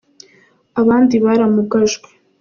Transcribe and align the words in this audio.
abandi 0.81 1.15
baramugajwe. 1.25 2.07